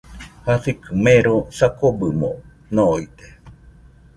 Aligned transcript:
Jasikɨ 0.45 0.89
mero, 1.03 1.35
sakɨbɨmo 1.57 2.29
noide. 2.75 3.27